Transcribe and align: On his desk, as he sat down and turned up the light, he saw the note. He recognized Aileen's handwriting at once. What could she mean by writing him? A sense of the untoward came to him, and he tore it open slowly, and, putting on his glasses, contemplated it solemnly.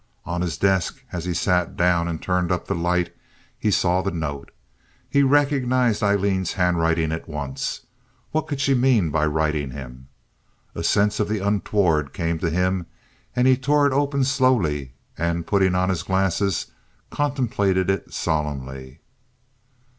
On 0.25 0.41
his 0.41 0.57
desk, 0.57 1.03
as 1.11 1.25
he 1.25 1.33
sat 1.35 1.77
down 1.77 2.07
and 2.07 2.19
turned 2.19 2.51
up 2.51 2.65
the 2.65 2.73
light, 2.73 3.15
he 3.59 3.69
saw 3.69 4.01
the 4.01 4.09
note. 4.09 4.49
He 5.07 5.21
recognized 5.21 6.01
Aileen's 6.01 6.53
handwriting 6.53 7.11
at 7.11 7.29
once. 7.29 7.81
What 8.31 8.47
could 8.47 8.59
she 8.59 8.73
mean 8.73 9.11
by 9.11 9.27
writing 9.27 9.69
him? 9.69 10.07
A 10.73 10.83
sense 10.83 11.19
of 11.19 11.29
the 11.29 11.37
untoward 11.37 12.13
came 12.13 12.39
to 12.39 12.49
him, 12.49 12.87
and 13.35 13.45
he 13.47 13.55
tore 13.55 13.85
it 13.85 13.93
open 13.93 14.23
slowly, 14.23 14.93
and, 15.19 15.45
putting 15.45 15.75
on 15.75 15.89
his 15.89 16.01
glasses, 16.01 16.71
contemplated 17.11 17.91
it 17.91 18.11
solemnly. 18.11 19.01